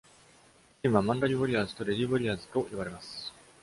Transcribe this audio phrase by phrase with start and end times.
[0.81, 3.31] チームは「マンダリーウォリアーズ」と「レディウォリアーズ」と呼ばれます。